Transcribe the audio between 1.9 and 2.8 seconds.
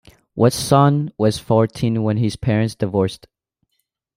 when his parents